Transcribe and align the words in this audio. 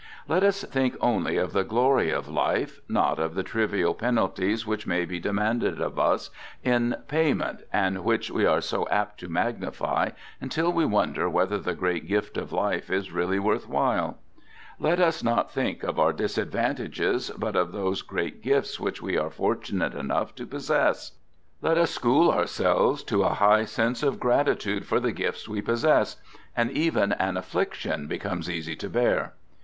Let 0.27 0.41
us 0.43 0.63
think 0.63 0.95
only 0.99 1.37
of 1.37 1.53
the 1.53 1.63
glory 1.63 2.09
of 2.09 2.27
life; 2.27 2.81
not 2.89 3.19
of 3.19 3.35
the 3.35 3.43
trivial 3.43 3.93
penalties 3.93 4.65
which 4.65 4.87
may 4.87 5.05
be 5.05 5.19
demanded 5.19 5.79
of 5.79 5.99
us 5.99 6.31
in. 6.63 6.95
payment, 7.07 7.59
and 7.71 8.03
which 8.03 8.31
we 8.31 8.43
are 8.43 8.61
so 8.61 8.89
apt 8.89 9.19
to 9.19 9.29
magnify 9.29 10.09
until 10.41 10.73
we 10.73 10.85
wonder 10.87 11.29
whether 11.29 11.59
the 11.59 11.75
great 11.75 12.07
gift 12.07 12.35
of 12.35 12.51
life 12.51 12.89
is 12.89 13.11
really 13.11 13.37
worth 13.37 13.69
while. 13.69 14.17
| 14.49 14.79
Let 14.89 14.99
us 14.99 15.21
not 15.23 15.51
think 15.51 15.83
of 15.83 15.99
our 15.99 16.13
disadvantages 16.13 17.29
but 17.37 17.55
of 17.55 17.71
those 17.71 18.01
i 18.01 18.05
great 18.09 18.41
gifts 18.41 18.79
which 18.79 19.03
we 19.03 19.19
are 19.19 19.29
fortunate 19.29 19.93
enough 19.93 20.33
to 20.33 20.47
pos" 20.47 20.67
THE 20.69 20.73
GOOD 20.73 20.79
SOLDIER" 20.81 20.93
sess; 20.95 21.11
let 21.61 21.77
us 21.77 21.91
school 21.91 22.31
ourselves 22.31 23.03
to 23.03 23.21
a 23.21 23.35
high 23.35 23.65
sense 23.65 24.01
of 24.01 24.17
grati 24.17 24.47
1 24.47 24.57
tude 24.57 24.85
for 24.87 24.99
the 24.99 25.11
gifts 25.11 25.47
we 25.47 25.61
possess, 25.61 26.15
and 26.57 26.71
even 26.71 27.11
an 27.11 27.37
affliction 27.37 28.05
i 28.05 28.07
becomes 28.07 28.49
easy 28.49 28.75
to 28.77 28.89
bear. 28.89 29.33